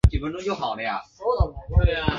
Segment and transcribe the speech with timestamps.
[0.01, 0.01] 长春西新经济技术开发区的土地属于
[1.85, 2.09] 绿园区。